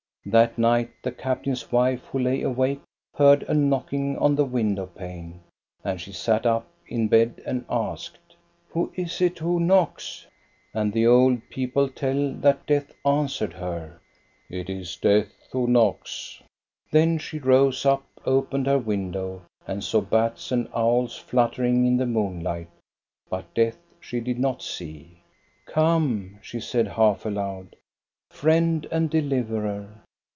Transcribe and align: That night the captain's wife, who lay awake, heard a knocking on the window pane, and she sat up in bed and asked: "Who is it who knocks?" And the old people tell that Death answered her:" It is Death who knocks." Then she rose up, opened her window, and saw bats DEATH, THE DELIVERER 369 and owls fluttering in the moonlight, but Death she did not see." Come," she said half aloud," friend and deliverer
That 0.23 0.55
night 0.59 0.91
the 1.01 1.11
captain's 1.11 1.71
wife, 1.71 2.03
who 2.05 2.19
lay 2.19 2.43
awake, 2.43 2.81
heard 3.15 3.41
a 3.47 3.55
knocking 3.55 4.19
on 4.19 4.35
the 4.35 4.45
window 4.45 4.85
pane, 4.85 5.41
and 5.83 5.99
she 5.99 6.11
sat 6.11 6.45
up 6.45 6.67
in 6.87 7.07
bed 7.07 7.41
and 7.43 7.65
asked: 7.67 8.19
"Who 8.69 8.91
is 8.93 9.19
it 9.19 9.39
who 9.39 9.59
knocks?" 9.59 10.27
And 10.75 10.93
the 10.93 11.07
old 11.07 11.41
people 11.49 11.89
tell 11.89 12.33
that 12.33 12.67
Death 12.67 12.93
answered 13.03 13.53
her:" 13.53 13.99
It 14.49 14.69
is 14.69 14.95
Death 14.95 15.31
who 15.51 15.65
knocks." 15.65 16.39
Then 16.91 17.17
she 17.17 17.39
rose 17.39 17.83
up, 17.83 18.03
opened 18.23 18.67
her 18.67 18.77
window, 18.79 19.41
and 19.65 19.83
saw 19.83 20.01
bats 20.01 20.49
DEATH, 20.49 20.49
THE 20.49 20.55
DELIVERER 20.65 20.69
369 20.69 20.85
and 20.85 21.05
owls 21.07 21.17
fluttering 21.81 21.87
in 21.87 21.97
the 21.97 22.05
moonlight, 22.05 22.69
but 23.27 23.51
Death 23.55 23.79
she 23.99 24.19
did 24.19 24.37
not 24.37 24.61
see." 24.61 25.23
Come," 25.65 26.37
she 26.43 26.59
said 26.59 26.89
half 26.89 27.25
aloud," 27.25 27.75
friend 28.29 28.85
and 28.91 29.09
deliverer 29.09 29.95